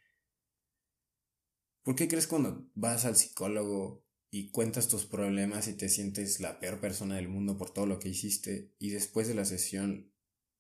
¿Por 1.84 1.96
qué 1.96 2.08
crees 2.08 2.28
cuando 2.28 2.70
vas 2.75 3.06
al 3.06 3.18
psicólogo 3.18 4.06
y 4.32 4.50
cuentas 4.52 4.88
tus 4.88 5.06
problemas 5.06 5.68
y 5.68 5.74
te 5.74 5.90
sientes 5.90 6.40
la 6.40 6.60
peor 6.60 6.80
persona 6.80 7.18
del 7.18 7.28
mundo 7.28 7.58
por 7.58 7.74
todo 7.74 7.86
lo 7.86 8.00
que 8.00 8.10
hiciste 8.10 8.74
y 8.80 8.90
después 8.90 9.28
de 9.28 9.36
la 9.36 9.46
sesión, 9.46 10.12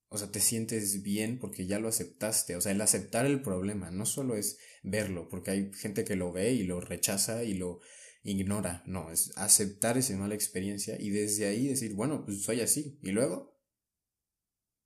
o 0.09 0.17
sea, 0.17 0.31
te 0.31 0.41
sientes 0.41 1.01
bien 1.01 1.39
porque 1.39 1.65
ya 1.65 1.79
lo 1.79 1.87
aceptaste? 1.87 2.57
O 2.57 2.61
sea, 2.61 2.73
el 2.73 2.81
aceptar 2.81 3.25
el 3.25 3.41
problema 3.41 3.89
no 3.89 4.05
solo 4.05 4.35
es 4.35 4.57
verlo, 4.83 5.29
porque 5.29 5.51
hay 5.51 5.71
gente 5.73 6.03
que 6.03 6.17
lo 6.17 6.33
ve 6.33 6.51
y 6.51 6.63
lo 6.63 6.81
rechaza 6.81 7.43
y 7.43 7.53
lo 7.53 7.79
ignora, 8.23 8.83
no, 8.85 9.11
es 9.11 9.31
aceptar 9.37 9.97
esa 9.97 10.15
mala 10.17 10.35
experiencia 10.35 10.99
y 10.99 11.09
desde 11.09 11.47
ahí 11.47 11.67
decir, 11.67 11.93
bueno, 11.93 12.25
pues 12.25 12.43
soy 12.43 12.61
así. 12.61 12.99
Y 13.01 13.11
luego, 13.11 13.57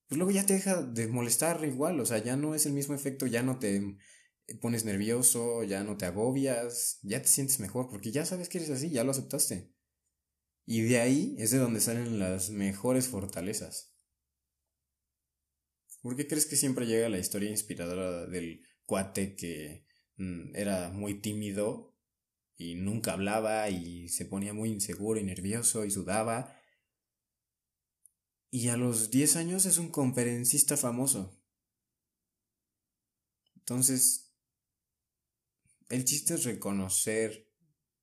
pues 0.08 0.18
luego 0.18 0.32
ya 0.32 0.46
te 0.46 0.54
deja 0.54 0.82
de 0.82 1.08
molestar 1.08 1.64
igual, 1.66 2.00
o 2.00 2.06
sea, 2.06 2.20
ya 2.20 2.36
no 2.36 2.56
es 2.56 2.66
el 2.66 2.74
mismo 2.74 2.96
efecto, 2.96 3.28
ya 3.28 3.44
no 3.44 3.60
te 3.60 3.98
pones 4.62 4.86
nervioso, 4.86 5.64
ya 5.64 5.84
no 5.84 5.98
te 5.98 6.06
agobias, 6.06 7.00
ya 7.02 7.22
te 7.22 7.28
sientes 7.28 7.60
mejor, 7.60 7.90
porque 7.90 8.12
ya 8.12 8.26
sabes 8.26 8.50
que 8.50 8.60
eres 8.60 8.70
así, 8.70 8.90
ya 8.90 9.04
lo 9.04 9.12
aceptaste. 9.12 9.74
Y 10.66 10.82
de 10.82 11.00
ahí 11.00 11.36
es 11.40 11.52
de 11.52 11.58
donde 11.58 11.80
salen 11.80 12.20
las 12.20 12.50
mejores 12.50 13.08
fortalezas. 13.08 13.96
¿Por 16.02 16.16
qué 16.16 16.28
crees 16.28 16.46
que 16.46 16.56
siempre 16.56 16.86
llega 16.86 17.10
la 17.10 17.20
historia 17.20 17.50
inspiradora 17.50 18.28
del 18.28 18.62
cuate 18.86 19.36
que 19.36 19.86
mm, 20.18 20.56
era 20.56 20.90
muy 20.90 21.22
tímido 21.22 21.96
y 22.56 22.76
nunca 22.76 23.14
hablaba 23.14 23.70
y 23.70 24.10
se 24.10 24.26
ponía 24.26 24.54
muy 24.54 24.70
inseguro 24.72 25.20
y 25.20 25.24
nervioso 25.24 25.86
y 25.86 25.92
sudaba. 25.92 26.56
Y 28.50 28.70
a 28.70 28.78
los 28.78 29.12
10 29.12 29.36
años 29.36 29.66
es 29.66 29.78
un 29.78 29.90
conferencista 29.90 30.76
famoso. 30.76 31.40
Entonces, 33.56 34.27
el 35.90 36.06
chiste 36.06 36.34
es 36.34 36.44
reconocer 36.44 37.48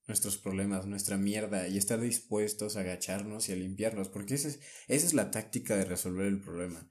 nuestros 0.07 0.37
problemas, 0.37 0.87
nuestra 0.87 1.17
mierda 1.17 1.67
y 1.69 1.79
estar 1.79 2.00
dispuestos 2.00 2.76
a 2.76 2.81
agacharnos 2.81 3.49
y 3.49 3.53
a 3.53 3.57
limpiarlos, 3.57 4.09
porque 4.09 4.35
esa 4.35 4.49
es, 4.49 4.61
esa 4.88 5.07
es 5.07 5.14
la 5.14 5.31
táctica 5.31 5.76
de 5.76 5.85
resolver 5.85 6.26
el 6.26 6.41
problema. 6.41 6.91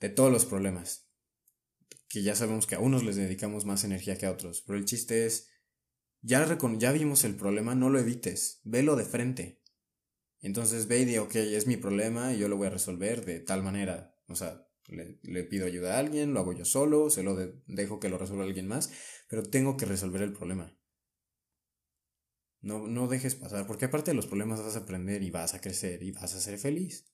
De 0.00 0.08
todos 0.08 0.32
los 0.32 0.44
problemas. 0.44 1.08
Que 2.08 2.22
ya 2.22 2.34
sabemos 2.34 2.66
que 2.66 2.74
a 2.74 2.80
unos 2.80 3.04
les 3.04 3.16
dedicamos 3.16 3.64
más 3.64 3.84
energía 3.84 4.18
que 4.18 4.26
a 4.26 4.32
otros, 4.32 4.62
pero 4.66 4.78
el 4.78 4.84
chiste 4.84 5.24
es 5.24 5.48
ya, 6.20 6.46
ya 6.78 6.92
vimos 6.92 7.24
el 7.24 7.34
problema, 7.34 7.74
no 7.74 7.90
lo 7.90 7.98
evites, 7.98 8.60
velo 8.64 8.96
de 8.96 9.04
frente. 9.04 9.60
Entonces 10.40 10.86
ve 10.88 11.00
y 11.00 11.04
di, 11.04 11.18
ok, 11.18 11.34
es 11.36 11.66
mi 11.66 11.76
problema 11.76 12.32
y 12.32 12.38
yo 12.38 12.48
lo 12.48 12.56
voy 12.56 12.66
a 12.66 12.70
resolver 12.70 13.24
de 13.24 13.40
tal 13.40 13.62
manera. 13.62 14.16
O 14.26 14.34
sea, 14.34 14.68
le, 14.92 15.44
pido 15.44 15.66
ayuda 15.66 15.96
a 15.96 15.98
alguien, 15.98 16.32
lo 16.34 16.40
hago 16.40 16.52
yo 16.52 16.64
solo, 16.64 17.10
se 17.10 17.22
lo 17.22 17.36
dejo 17.66 18.00
que 18.00 18.08
lo 18.08 18.18
resuelva 18.18 18.44
alguien 18.44 18.68
más, 18.68 18.92
pero 19.28 19.42
tengo 19.42 19.76
que 19.76 19.86
resolver 19.86 20.22
el 20.22 20.32
problema. 20.32 20.76
No, 22.60 22.86
no 22.86 23.08
dejes 23.08 23.34
pasar, 23.34 23.66
porque 23.66 23.86
aparte 23.86 24.12
de 24.12 24.14
los 24.14 24.26
problemas 24.26 24.62
vas 24.62 24.76
a 24.76 24.80
aprender 24.80 25.22
y 25.22 25.30
vas 25.30 25.54
a 25.54 25.60
crecer 25.60 26.02
y 26.02 26.12
vas 26.12 26.34
a 26.34 26.40
ser 26.40 26.58
feliz. 26.58 27.12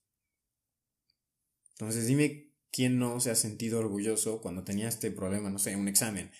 Entonces 1.71 2.05
dime 2.05 2.51
quién 2.71 2.99
no 2.99 3.19
se 3.19 3.31
ha 3.31 3.35
sentido 3.35 3.79
orgulloso 3.79 4.41
cuando 4.41 4.63
tenía 4.63 4.87
este 4.87 5.11
problema, 5.11 5.49
no 5.49 5.57
sé, 5.57 5.75
un 5.75 5.87
examen, 5.87 6.31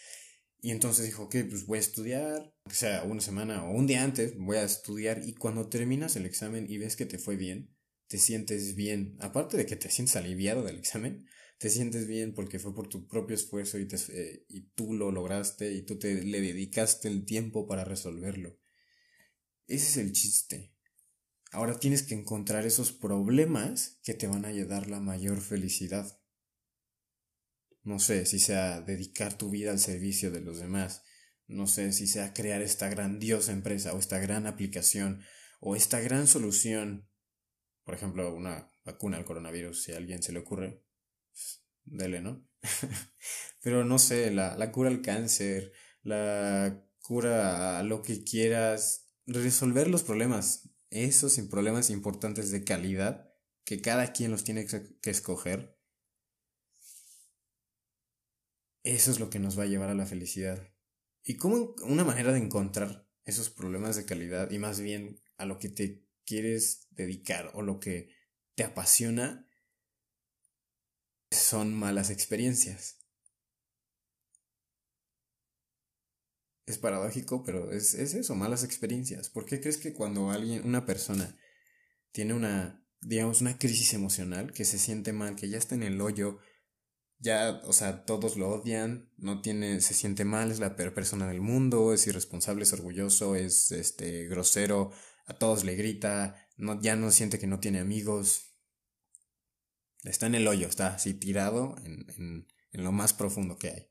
y 0.61 0.71
entonces 0.71 1.05
dijo, 1.05 1.23
ok, 1.23 1.35
pues 1.49 1.65
voy 1.65 1.77
a 1.77 1.81
estudiar, 1.81 2.53
o 2.65 2.69
sea, 2.71 3.03
una 3.03 3.21
semana 3.21 3.63
o 3.63 3.71
un 3.71 3.87
día 3.87 4.03
antes 4.03 4.37
voy 4.37 4.57
a 4.57 4.63
estudiar 4.63 5.21
y 5.25 5.33
cuando 5.33 5.69
terminas 5.69 6.15
el 6.17 6.25
examen 6.25 6.65
y 6.69 6.77
ves 6.77 6.97
que 6.97 7.05
te 7.05 7.17
fue 7.17 7.37
bien, 7.37 7.73
te 8.09 8.17
sientes 8.17 8.75
bien. 8.75 9.15
Aparte 9.21 9.55
de 9.55 9.65
que 9.65 9.75
te 9.75 9.89
sientes 9.89 10.17
aliviado 10.17 10.63
del 10.63 10.77
examen, 10.77 11.25
te 11.59 11.69
sientes 11.69 12.07
bien 12.07 12.33
porque 12.33 12.57
fue 12.57 12.73
por 12.73 12.89
tu 12.89 13.07
propio 13.07 13.35
esfuerzo 13.35 13.77
y, 13.77 13.87
te, 13.87 13.97
eh, 14.09 14.45
y 14.49 14.61
tú 14.71 14.93
lo 14.93 15.11
lograste 15.11 15.71
y 15.73 15.83
tú 15.83 15.99
te 15.99 16.23
le 16.23 16.41
dedicaste 16.41 17.07
el 17.07 17.23
tiempo 17.25 17.67
para 17.67 17.85
resolverlo. 17.85 18.57
Ese 19.67 19.87
es 19.87 19.97
el 19.97 20.11
chiste. 20.11 20.73
Ahora 21.51 21.79
tienes 21.79 22.01
que 22.01 22.15
encontrar 22.15 22.65
esos 22.65 22.91
problemas 22.91 23.99
que 24.03 24.15
te 24.15 24.27
van 24.27 24.45
a 24.45 24.65
dar 24.65 24.89
la 24.89 24.99
mayor 24.99 25.41
felicidad. 25.41 26.19
No 27.83 27.99
sé 27.99 28.25
si 28.25 28.39
sea 28.39 28.81
dedicar 28.81 29.37
tu 29.37 29.49
vida 29.49 29.71
al 29.71 29.79
servicio 29.79 30.31
de 30.31 30.41
los 30.41 30.59
demás. 30.59 31.03
No 31.45 31.67
sé 31.67 31.91
si 31.91 32.07
sea 32.07 32.33
crear 32.33 32.61
esta 32.61 32.89
grandiosa 32.89 33.51
empresa 33.51 33.93
o 33.93 33.99
esta 33.99 34.19
gran 34.19 34.47
aplicación 34.47 35.21
o 35.59 35.75
esta 35.75 35.99
gran 35.99 36.27
solución. 36.27 37.08
Por 37.89 37.95
ejemplo, 37.95 38.35
una 38.35 38.71
vacuna 38.85 39.17
al 39.17 39.25
coronavirus, 39.25 39.81
si 39.81 39.93
a 39.93 39.97
alguien 39.97 40.21
se 40.21 40.31
le 40.31 40.37
ocurre. 40.37 40.83
Pues, 41.31 41.65
dele, 41.85 42.21
¿no? 42.21 42.47
Pero 43.63 43.83
no 43.83 43.97
sé, 43.97 44.29
la, 44.29 44.55
la 44.57 44.71
cura 44.71 44.91
al 44.91 45.01
cáncer, 45.01 45.73
la 46.03 46.85
cura 47.01 47.79
a 47.79 47.83
lo 47.83 48.03
que 48.03 48.23
quieras, 48.23 49.07
resolver 49.25 49.87
los 49.87 50.03
problemas, 50.03 50.69
esos 50.91 51.35
problemas 51.49 51.89
importantes 51.89 52.51
de 52.51 52.63
calidad, 52.63 53.33
que 53.63 53.81
cada 53.81 54.13
quien 54.13 54.29
los 54.29 54.43
tiene 54.43 54.67
que 54.67 55.09
escoger, 55.09 55.75
Eso 58.83 59.09
es 59.09 59.19
lo 59.19 59.31
que 59.31 59.39
nos 59.39 59.57
va 59.57 59.63
a 59.63 59.65
llevar 59.65 59.89
a 59.89 59.95
la 59.95 60.05
felicidad. 60.05 60.71
Y 61.23 61.37
como 61.37 61.73
una 61.81 62.03
manera 62.03 62.33
de 62.33 62.37
encontrar 62.37 63.09
esos 63.25 63.49
problemas 63.49 63.95
de 63.95 64.05
calidad 64.05 64.51
y 64.51 64.59
más 64.59 64.79
bien 64.79 65.19
a 65.37 65.47
lo 65.47 65.57
que 65.57 65.69
te 65.69 66.08
quieres 66.29 66.87
dedicar 66.91 67.49
o 67.55 67.63
lo 67.63 67.79
que 67.79 68.13
te 68.53 68.63
apasiona 68.63 69.47
son 71.31 71.73
malas 71.73 72.11
experiencias. 72.11 72.99
Es 76.67 76.77
paradójico, 76.77 77.43
pero 77.43 77.71
es, 77.71 77.95
es 77.95 78.13
eso, 78.13 78.35
malas 78.35 78.63
experiencias. 78.63 79.29
¿Por 79.31 79.45
qué 79.45 79.59
crees 79.59 79.77
que 79.77 79.93
cuando 79.93 80.29
alguien, 80.29 80.63
una 80.65 80.85
persona, 80.85 81.35
tiene 82.11 82.35
una, 82.35 82.85
digamos, 83.01 83.41
una 83.41 83.57
crisis 83.57 83.95
emocional, 83.95 84.53
que 84.53 84.65
se 84.65 84.77
siente 84.77 85.13
mal, 85.13 85.35
que 85.35 85.49
ya 85.49 85.57
está 85.57 85.73
en 85.73 85.81
el 85.81 85.99
hoyo, 85.99 86.39
ya, 87.17 87.59
o 87.65 87.73
sea, 87.73 88.05
todos 88.05 88.37
lo 88.37 88.49
odian, 88.49 89.11
no 89.17 89.41
tiene, 89.41 89.81
se 89.81 89.95
siente 89.95 90.25
mal, 90.25 90.51
es 90.51 90.59
la 90.59 90.75
peor 90.75 90.93
persona 90.93 91.27
del 91.27 91.41
mundo, 91.41 91.91
es 91.91 92.05
irresponsable, 92.05 92.63
es 92.63 92.73
orgulloso, 92.73 93.35
es 93.35 93.71
este 93.71 94.27
grosero, 94.27 94.91
a 95.29 95.37
todos 95.37 95.63
le 95.63 95.75
grita, 95.75 96.47
no, 96.57 96.81
ya 96.81 96.95
no 96.95 97.11
siente 97.11 97.39
que 97.39 97.47
no 97.47 97.59
tiene 97.59 97.79
amigos. 97.79 98.55
Está 100.03 100.25
en 100.25 100.35
el 100.35 100.47
hoyo, 100.47 100.67
está 100.67 100.95
así 100.95 101.13
tirado 101.13 101.75
en, 101.85 102.05
en, 102.17 102.47
en 102.71 102.83
lo 102.83 102.91
más 102.91 103.13
profundo 103.13 103.57
que 103.57 103.69
hay. 103.69 103.85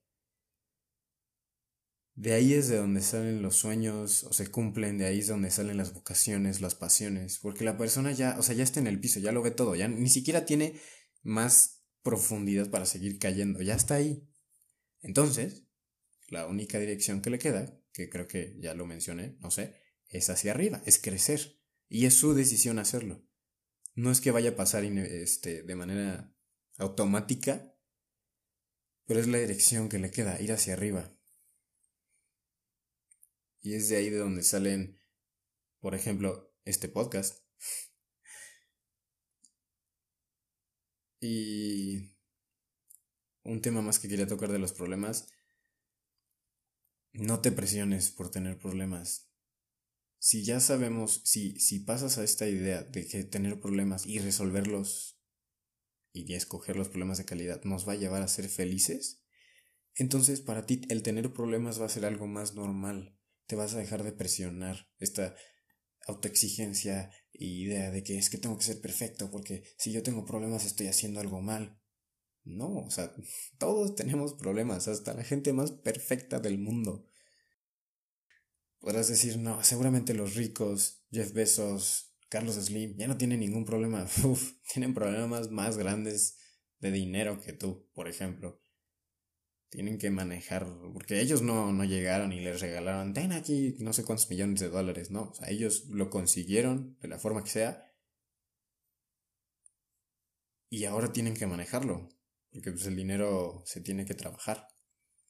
De 2.14 2.32
ahí 2.32 2.52
es 2.52 2.66
de 2.66 2.78
donde 2.78 3.00
salen 3.00 3.42
los 3.42 3.54
sueños 3.54 4.24
o 4.24 4.32
se 4.32 4.50
cumplen, 4.50 4.98
de 4.98 5.06
ahí 5.06 5.20
es 5.20 5.28
donde 5.28 5.52
salen 5.52 5.76
las 5.76 5.94
vocaciones, 5.94 6.60
las 6.60 6.74
pasiones, 6.74 7.38
porque 7.38 7.62
la 7.62 7.78
persona 7.78 8.10
ya, 8.10 8.36
o 8.40 8.42
sea, 8.42 8.56
ya 8.56 8.64
está 8.64 8.80
en 8.80 8.88
el 8.88 8.98
piso, 8.98 9.20
ya 9.20 9.30
lo 9.30 9.40
ve 9.40 9.52
todo, 9.52 9.76
ya 9.76 9.86
ni 9.86 10.08
siquiera 10.08 10.44
tiene 10.44 10.80
más 11.22 11.84
profundidad 12.02 12.70
para 12.70 12.86
seguir 12.86 13.20
cayendo. 13.20 13.62
Ya 13.62 13.76
está 13.76 13.94
ahí. 13.94 14.28
Entonces, 15.00 15.68
la 16.26 16.46
única 16.46 16.80
dirección 16.80 17.22
que 17.22 17.30
le 17.30 17.38
queda, 17.38 17.80
que 17.92 18.08
creo 18.08 18.26
que 18.26 18.56
ya 18.58 18.74
lo 18.74 18.84
mencioné, 18.86 19.36
no 19.38 19.52
sé, 19.52 19.76
es 20.08 20.30
hacia 20.30 20.52
arriba, 20.52 20.82
es 20.86 20.98
crecer. 21.00 21.58
Y 21.88 22.06
es 22.06 22.14
su 22.14 22.34
decisión 22.34 22.78
hacerlo. 22.78 23.24
No 23.94 24.10
es 24.10 24.20
que 24.20 24.30
vaya 24.30 24.50
a 24.50 24.56
pasar 24.56 24.84
este, 24.84 25.62
de 25.62 25.74
manera 25.74 26.34
automática, 26.76 27.74
pero 29.06 29.20
es 29.20 29.26
la 29.26 29.38
dirección 29.38 29.88
que 29.88 29.98
le 29.98 30.10
queda, 30.10 30.40
ir 30.40 30.52
hacia 30.52 30.74
arriba. 30.74 31.18
Y 33.60 33.74
es 33.74 33.88
de 33.88 33.96
ahí 33.96 34.10
de 34.10 34.18
donde 34.18 34.42
salen, 34.42 35.00
por 35.80 35.94
ejemplo, 35.94 36.54
este 36.64 36.88
podcast. 36.88 37.42
Y 41.20 42.12
un 43.42 43.60
tema 43.60 43.82
más 43.82 43.98
que 43.98 44.08
quería 44.08 44.28
tocar 44.28 44.52
de 44.52 44.58
los 44.58 44.72
problemas. 44.72 45.28
No 47.12 47.40
te 47.40 47.50
presiones 47.50 48.10
por 48.10 48.30
tener 48.30 48.58
problemas. 48.58 49.27
Si 50.18 50.44
ya 50.44 50.60
sabemos, 50.60 51.22
si, 51.24 51.58
si 51.60 51.80
pasas 51.80 52.18
a 52.18 52.24
esta 52.24 52.48
idea 52.48 52.82
de 52.82 53.06
que 53.06 53.24
tener 53.24 53.60
problemas 53.60 54.06
y 54.06 54.18
resolverlos 54.18 55.20
y 56.12 56.34
escoger 56.34 56.76
los 56.76 56.88
problemas 56.88 57.18
de 57.18 57.24
calidad 57.24 57.62
nos 57.64 57.88
va 57.88 57.92
a 57.92 57.96
llevar 57.96 58.22
a 58.22 58.28
ser 58.28 58.48
felices, 58.48 59.22
entonces 59.94 60.40
para 60.40 60.66
ti 60.66 60.82
el 60.88 61.02
tener 61.02 61.32
problemas 61.32 61.80
va 61.80 61.86
a 61.86 61.90
ser 61.90 62.04
algo 62.04 62.26
más 62.26 62.54
normal. 62.54 63.16
Te 63.46 63.56
vas 63.56 63.74
a 63.74 63.78
dejar 63.78 64.02
de 64.02 64.12
presionar 64.12 64.88
esta 64.98 65.34
autoexigencia 66.06 67.10
y 67.32 67.62
idea 67.64 67.90
de 67.90 68.02
que 68.02 68.18
es 68.18 68.30
que 68.30 68.38
tengo 68.38 68.58
que 68.58 68.64
ser 68.64 68.80
perfecto 68.80 69.30
porque 69.30 69.62
si 69.76 69.92
yo 69.92 70.02
tengo 70.02 70.24
problemas 70.24 70.64
estoy 70.64 70.88
haciendo 70.88 71.20
algo 71.20 71.40
mal. 71.40 71.80
No, 72.44 72.78
o 72.78 72.90
sea, 72.90 73.14
todos 73.58 73.94
tenemos 73.94 74.34
problemas, 74.34 74.88
hasta 74.88 75.14
la 75.14 75.22
gente 75.22 75.52
más 75.52 75.70
perfecta 75.70 76.40
del 76.40 76.58
mundo. 76.58 77.06
Podrás 78.80 79.08
decir, 79.08 79.38
no, 79.38 79.62
seguramente 79.64 80.14
los 80.14 80.34
ricos, 80.34 81.02
Jeff 81.10 81.32
Bezos, 81.32 82.14
Carlos 82.28 82.54
Slim, 82.56 82.96
ya 82.96 83.08
no 83.08 83.16
tienen 83.16 83.40
ningún 83.40 83.64
problema. 83.64 84.06
Uf, 84.24 84.52
tienen 84.72 84.94
problemas 84.94 85.50
más 85.50 85.76
grandes 85.76 86.38
de 86.78 86.92
dinero 86.92 87.40
que 87.40 87.52
tú, 87.52 87.88
por 87.94 88.08
ejemplo. 88.08 88.62
Tienen 89.70 89.98
que 89.98 90.10
manejar, 90.10 90.66
porque 90.94 91.20
ellos 91.20 91.42
no, 91.42 91.72
no 91.72 91.84
llegaron 91.84 92.32
y 92.32 92.40
les 92.40 92.60
regalaron, 92.62 93.12
ten 93.12 93.32
aquí 93.32 93.76
no 93.80 93.92
sé 93.92 94.02
cuántos 94.02 94.30
millones 94.30 94.60
de 94.60 94.70
dólares, 94.70 95.10
no. 95.10 95.24
O 95.24 95.34
sea, 95.34 95.50
ellos 95.50 95.86
lo 95.88 96.08
consiguieron 96.08 96.96
de 97.00 97.08
la 97.08 97.18
forma 97.18 97.42
que 97.42 97.50
sea. 97.50 97.84
Y 100.70 100.84
ahora 100.84 101.12
tienen 101.12 101.34
que 101.34 101.46
manejarlo, 101.46 102.08
porque 102.50 102.70
pues 102.70 102.86
el 102.86 102.96
dinero 102.96 103.62
se 103.66 103.80
tiene 103.80 104.06
que 104.06 104.14
trabajar. 104.14 104.68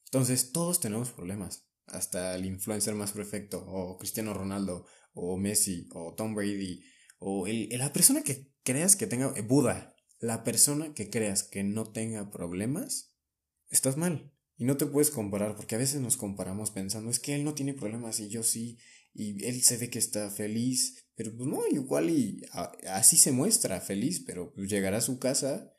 Entonces, 0.05 0.51
todos 0.51 0.79
tenemos 0.79 1.11
problemas 1.11 1.68
hasta 1.91 2.35
el 2.35 2.45
influencer 2.45 2.95
más 2.95 3.11
perfecto, 3.11 3.63
o 3.67 3.97
Cristiano 3.97 4.33
Ronaldo, 4.33 4.85
o 5.13 5.37
Messi, 5.37 5.87
o 5.93 6.13
Tom 6.15 6.35
Brady, 6.35 6.83
o 7.19 7.47
el, 7.47 7.69
la 7.77 7.93
persona 7.93 8.23
que 8.23 8.51
creas 8.63 8.95
que 8.95 9.07
tenga, 9.07 9.33
eh, 9.35 9.41
Buda, 9.41 9.95
la 10.19 10.43
persona 10.43 10.93
que 10.93 11.09
creas 11.09 11.43
que 11.43 11.63
no 11.63 11.91
tenga 11.91 12.29
problemas, 12.31 13.15
estás 13.69 13.97
mal. 13.97 14.33
Y 14.57 14.65
no 14.65 14.75
te 14.75 14.85
puedes 14.85 15.09
comparar, 15.09 15.55
porque 15.55 15.75
a 15.75 15.77
veces 15.79 16.01
nos 16.01 16.17
comparamos 16.17 16.71
pensando, 16.71 17.09
es 17.09 17.19
que 17.19 17.35
él 17.35 17.43
no 17.43 17.53
tiene 17.53 17.73
problemas 17.73 18.19
y 18.19 18.29
yo 18.29 18.43
sí, 18.43 18.77
y 19.13 19.45
él 19.45 19.61
se 19.61 19.77
ve 19.77 19.89
que 19.89 19.99
está 19.99 20.29
feliz, 20.29 21.05
pero 21.15 21.35
pues 21.35 21.49
no, 21.49 21.61
igual 21.71 22.09
y 22.09 22.41
así 22.87 23.17
se 23.17 23.31
muestra 23.31 23.81
feliz, 23.81 24.23
pero 24.25 24.53
pues 24.53 24.69
llegará 24.69 24.97
a 24.97 25.01
su 25.01 25.19
casa 25.19 25.73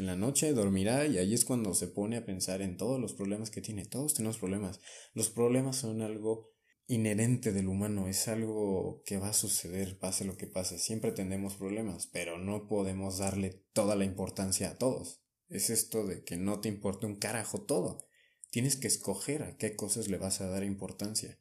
en 0.00 0.06
la 0.06 0.16
noche 0.16 0.52
dormirá 0.52 1.06
y 1.06 1.18
ahí 1.18 1.32
es 1.34 1.44
cuando 1.44 1.74
se 1.74 1.86
pone 1.86 2.16
a 2.16 2.24
pensar 2.24 2.62
en 2.62 2.76
todos 2.76 3.00
los 3.00 3.12
problemas 3.12 3.50
que 3.50 3.60
tiene. 3.60 3.84
Todos 3.84 4.14
tenemos 4.14 4.38
problemas. 4.38 4.80
Los 5.14 5.30
problemas 5.30 5.76
son 5.76 6.02
algo 6.02 6.50
inherente 6.86 7.52
del 7.52 7.68
humano, 7.68 8.08
es 8.08 8.26
algo 8.26 9.02
que 9.06 9.18
va 9.18 9.28
a 9.28 9.32
suceder, 9.32 9.98
pase 9.98 10.24
lo 10.24 10.36
que 10.36 10.48
pase. 10.48 10.78
Siempre 10.78 11.12
tenemos 11.12 11.54
problemas, 11.54 12.08
pero 12.08 12.36
no 12.38 12.66
podemos 12.66 13.18
darle 13.18 13.62
toda 13.72 13.94
la 13.94 14.04
importancia 14.04 14.70
a 14.70 14.78
todos. 14.78 15.22
Es 15.48 15.70
esto 15.70 16.04
de 16.04 16.24
que 16.24 16.36
no 16.36 16.60
te 16.60 16.68
importe 16.68 17.06
un 17.06 17.16
carajo 17.16 17.62
todo. 17.62 18.08
Tienes 18.50 18.76
que 18.76 18.88
escoger 18.88 19.44
a 19.44 19.56
qué 19.56 19.76
cosas 19.76 20.08
le 20.08 20.18
vas 20.18 20.40
a 20.40 20.48
dar 20.48 20.64
importancia. 20.64 21.38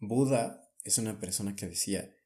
Buda 0.00 0.68
es 0.82 0.98
una 0.98 1.20
persona 1.20 1.54
que 1.54 1.66
decía, 1.66 2.16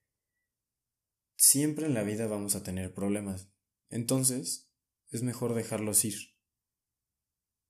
siempre 1.36 1.86
en 1.86 1.94
la 1.94 2.02
vida 2.02 2.26
vamos 2.26 2.54
a 2.54 2.62
tener 2.62 2.94
problemas, 2.94 3.51
entonces, 3.92 4.70
es 5.10 5.22
mejor 5.22 5.54
dejarlos 5.54 6.04
ir. 6.04 6.16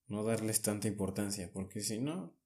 No 0.07 0.23
darles 0.23 0.63
tanta 0.63 0.89
importancia, 0.89 1.51
porque 1.53 1.81
si 1.81 1.99
no... 1.99 2.39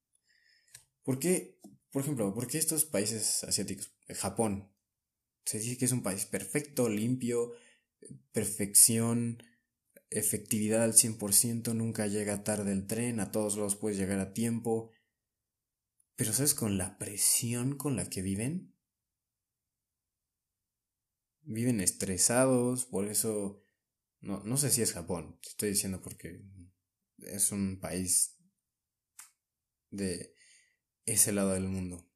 ¿Por 1.02 1.18
qué, 1.18 1.60
por 1.92 2.02
ejemplo, 2.02 2.34
por 2.34 2.48
qué 2.48 2.58
estos 2.58 2.86
países 2.86 3.44
asiáticos, 3.44 3.94
Japón, 4.08 4.72
se 5.44 5.60
dice 5.60 5.76
que 5.76 5.84
es 5.84 5.92
un 5.92 6.02
país 6.02 6.24
perfecto, 6.24 6.88
limpio, 6.88 7.52
perfección, 8.32 9.42
efectividad 10.10 10.82
al 10.82 10.94
100%, 10.94 11.74
nunca 11.74 12.06
llega 12.06 12.42
tarde 12.42 12.72
el 12.72 12.86
tren, 12.86 13.20
a 13.20 13.30
todos 13.30 13.56
lados 13.56 13.76
puedes 13.76 13.98
llegar 13.98 14.18
a 14.20 14.32
tiempo. 14.32 14.90
Pero 16.16 16.32
¿sabes 16.32 16.54
con 16.54 16.78
la 16.78 16.96
presión 16.96 17.76
con 17.76 17.94
la 17.94 18.08
que 18.08 18.22
viven? 18.22 18.74
Viven 21.42 21.80
estresados, 21.80 22.86
por 22.86 23.06
eso 23.06 23.65
no, 24.26 24.42
no 24.44 24.56
sé 24.56 24.70
si 24.70 24.82
es 24.82 24.92
Japón, 24.92 25.38
te 25.40 25.50
estoy 25.50 25.68
diciendo 25.70 26.02
porque 26.02 26.42
es 27.18 27.52
un 27.52 27.78
país 27.78 28.36
de 29.90 30.34
ese 31.04 31.30
lado 31.30 31.52
del 31.52 31.68
mundo. 31.68 32.10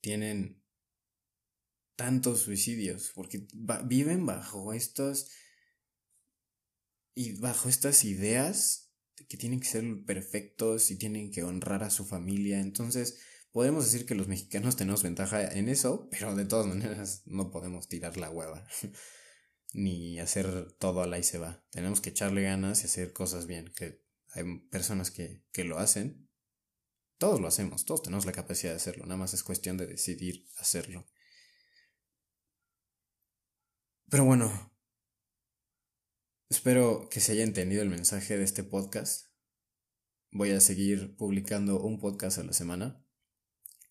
Tienen 0.00 0.64
tantos 1.94 2.40
suicidios 2.40 3.12
porque 3.14 3.46
viven 3.84 4.24
bajo 4.24 4.72
estos 4.72 5.28
y 7.14 7.38
bajo 7.38 7.68
estas 7.68 8.04
ideas 8.04 8.94
de 9.18 9.26
que 9.26 9.36
tienen 9.36 9.60
que 9.60 9.68
ser 9.68 9.84
perfectos 10.06 10.90
y 10.90 10.96
tienen 10.96 11.30
que 11.30 11.42
honrar 11.42 11.84
a 11.84 11.90
su 11.90 12.06
familia. 12.06 12.60
Entonces, 12.60 13.18
podemos 13.52 13.84
decir 13.84 14.06
que 14.06 14.14
los 14.14 14.28
mexicanos 14.28 14.76
tenemos 14.76 15.02
ventaja 15.02 15.46
en 15.52 15.68
eso, 15.68 16.08
pero 16.10 16.34
de 16.34 16.46
todas 16.46 16.66
maneras 16.66 17.24
no 17.26 17.50
podemos 17.50 17.88
tirar 17.88 18.16
la 18.16 18.30
hueva. 18.30 18.66
ni 19.72 20.18
hacer 20.18 20.72
todo 20.78 21.02
a 21.02 21.06
la 21.06 21.18
y 21.18 21.22
se 21.22 21.38
va. 21.38 21.64
Tenemos 21.70 22.00
que 22.00 22.10
echarle 22.10 22.42
ganas 22.42 22.82
y 22.82 22.86
hacer 22.86 23.12
cosas 23.12 23.46
bien, 23.46 23.72
que 23.74 24.02
hay 24.32 24.58
personas 24.70 25.10
que, 25.10 25.44
que 25.52 25.64
lo 25.64 25.78
hacen. 25.78 26.28
Todos 27.18 27.40
lo 27.40 27.48
hacemos, 27.48 27.84
todos 27.84 28.02
tenemos 28.02 28.26
la 28.26 28.32
capacidad 28.32 28.72
de 28.72 28.78
hacerlo, 28.78 29.04
nada 29.04 29.18
más 29.18 29.34
es 29.34 29.42
cuestión 29.42 29.76
de 29.76 29.86
decidir 29.86 30.46
hacerlo. 30.56 31.06
Pero 34.08 34.24
bueno, 34.24 34.72
espero 36.48 37.08
que 37.10 37.20
se 37.20 37.32
haya 37.32 37.44
entendido 37.44 37.82
el 37.82 37.90
mensaje 37.90 38.38
de 38.38 38.44
este 38.44 38.64
podcast. 38.64 39.28
Voy 40.32 40.50
a 40.50 40.60
seguir 40.60 41.16
publicando 41.16 41.80
un 41.80 42.00
podcast 42.00 42.38
a 42.38 42.44
la 42.44 42.52
semana. 42.52 43.04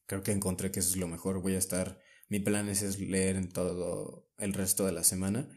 Creo 0.07 0.23
que 0.23 0.31
encontré 0.31 0.71
que 0.71 0.79
eso 0.79 0.89
es 0.89 0.97
lo 0.97 1.07
mejor. 1.07 1.41
Voy 1.41 1.53
a 1.53 1.59
estar, 1.59 2.01
mi 2.27 2.39
plan 2.39 2.67
es 2.67 2.99
leer 2.99 3.35
en 3.35 3.49
todo 3.49 4.29
el 4.37 4.53
resto 4.53 4.85
de 4.85 4.91
la 4.91 5.03
semana 5.03 5.47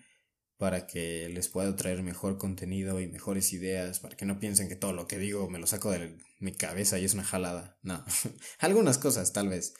para 0.63 0.87
que 0.87 1.29
les 1.29 1.49
pueda 1.49 1.75
traer 1.75 2.05
mejor 2.05 2.39
contenido 2.39 3.01
y 3.01 3.09
mejores 3.09 3.53
ideas, 3.53 3.99
para 3.99 4.17
que 4.17 4.25
no 4.25 4.39
piensen 4.39 4.69
que 4.69 4.77
todo 4.77 4.93
lo 4.93 5.09
que 5.09 5.19
digo 5.19 5.51
me 5.51 5.59
lo 5.59 5.67
saco 5.67 5.91
de 5.91 6.17
mi 6.39 6.53
cabeza 6.53 7.01
y 7.01 7.05
es 7.05 7.15
una 7.15 7.25
jalada. 7.25 7.81
No, 7.83 8.05
algunas 8.61 8.97
cosas 8.97 9.33
tal 9.33 9.49
vez. 9.49 9.75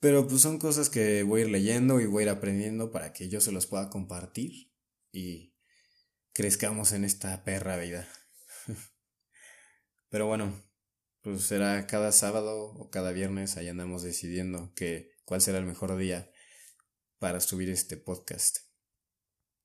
Pero 0.00 0.26
pues 0.26 0.42
son 0.42 0.58
cosas 0.58 0.90
que 0.90 1.22
voy 1.22 1.42
a 1.42 1.44
ir 1.44 1.50
leyendo 1.52 2.00
y 2.00 2.06
voy 2.06 2.22
a 2.22 2.26
ir 2.26 2.30
aprendiendo 2.30 2.90
para 2.90 3.12
que 3.12 3.28
yo 3.28 3.40
se 3.40 3.52
los 3.52 3.68
pueda 3.68 3.88
compartir 3.88 4.72
y 5.12 5.54
crezcamos 6.32 6.90
en 6.90 7.04
esta 7.04 7.44
perra 7.44 7.76
vida. 7.76 8.08
Pero 10.08 10.26
bueno, 10.26 10.60
pues 11.20 11.42
será 11.42 11.86
cada 11.86 12.10
sábado 12.10 12.72
o 12.72 12.90
cada 12.90 13.12
viernes, 13.12 13.56
ahí 13.56 13.68
andamos 13.68 14.02
decidiendo 14.02 14.72
que 14.74 15.12
cuál 15.24 15.40
será 15.40 15.58
el 15.58 15.66
mejor 15.66 15.96
día 15.96 16.32
para 17.20 17.38
subir 17.38 17.70
este 17.70 17.96
podcast. 17.96 18.66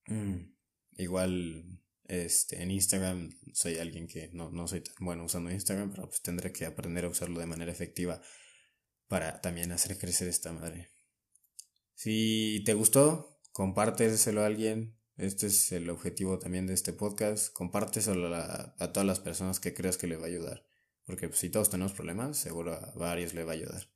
Mm, 0.08 0.54
igual 0.98 1.82
este, 2.08 2.62
en 2.62 2.72
Instagram 2.72 3.30
soy 3.54 3.78
alguien 3.78 4.08
que 4.08 4.30
no, 4.34 4.50
no 4.52 4.68
soy 4.68 4.82
tan 4.82 4.96
bueno 5.00 5.24
usando 5.24 5.52
Instagram, 5.52 5.92
pero 5.92 6.10
pues 6.10 6.22
tendré 6.22 6.52
que 6.52 6.66
aprender 6.66 7.06
a 7.06 7.10
usarlo 7.10 7.40
de 7.40 7.46
manera 7.46 7.72
efectiva 7.72 8.22
para 9.08 9.42
también 9.42 9.72
hacer 9.72 9.98
crecer 9.98 10.28
esta 10.28 10.52
madre. 10.52 10.92
Si 11.96 12.64
te 12.66 12.74
gustó, 12.74 13.40
compárteselo 13.52 14.42
a 14.42 14.48
alguien. 14.48 14.98
Este 15.18 15.48
es 15.48 15.72
el 15.72 15.90
objetivo 15.90 16.40
también 16.40 16.66
de 16.66 16.74
este 16.74 16.94
podcast. 16.94 17.54
Compárteselo 17.54 18.34
a, 18.36 18.92
todas 18.92 19.06
las 19.06 19.20
personas 19.20 19.60
que 19.60 19.74
creas 19.74 19.98
que 19.98 20.08
le 20.08 20.18
va 20.18 20.24
a 20.24 20.30
ayudar. 20.30 20.66
Porque 21.06 21.28
pues, 21.28 21.40
si 21.40 21.50
todos 21.50 21.70
tenemos 21.70 21.94
problemas, 21.94 22.38
seguro 22.38 22.74
a 22.74 22.92
varios 22.96 23.34
le 23.34 23.44
va 23.44 23.52
a 23.52 23.56
ayudar. 23.56 23.90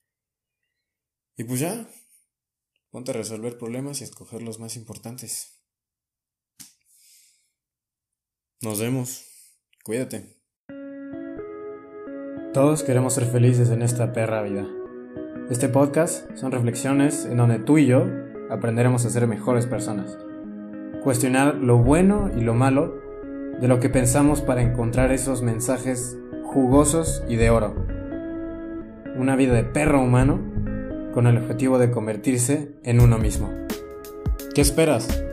Y 1.38 1.46
pues 1.46 1.60
ya, 1.60 1.90
ponte 2.92 3.12
a 3.12 3.16
resolver 3.16 3.58
problemas 3.58 4.02
y 4.02 4.04
escoger 4.04 4.42
los 4.42 4.60
más 4.60 4.76
importantes. 4.76 5.55
Nos 8.62 8.80
vemos. 8.80 9.26
Cuídate. 9.84 10.38
Todos 12.54 12.84
queremos 12.84 13.14
ser 13.14 13.26
felices 13.26 13.70
en 13.70 13.82
esta 13.82 14.14
perra 14.14 14.42
vida. 14.42 14.66
Este 15.50 15.68
podcast 15.68 16.34
son 16.38 16.54
reflexiones 16.54 17.26
en 17.26 17.38
donde 17.38 17.60
tú 17.60 17.78
y 17.78 17.86
yo 17.86 18.08
aprenderemos 18.50 19.06
a 19.06 19.10
ser 19.10 19.28
mejores 19.28 19.68
personas. 19.68 20.18
Cuestionar 21.04 21.56
lo 21.56 21.80
bueno 21.80 22.32
y 22.36 22.42
lo 22.42 22.54
malo 22.54 22.96
de 23.60 23.68
lo 23.68 23.80
que 23.82 23.90
pensamos 23.90 24.42
para 24.42 24.62
encontrar 24.62 25.12
esos 25.12 25.42
mensajes 25.42 26.18
jugosos 26.46 27.24
y 27.28 27.36
de 27.36 27.50
oro. 27.50 27.76
Una 29.18 29.36
vida 29.36 29.54
de 29.54 29.66
perro 29.66 30.02
humano 30.02 30.40
con 31.14 31.28
el 31.28 31.38
objetivo 31.38 31.78
de 31.78 31.92
convertirse 31.92 32.72
en 32.84 33.02
uno 33.02 33.18
mismo. 33.18 33.52
¿Qué 34.54 34.62
esperas? 34.62 35.25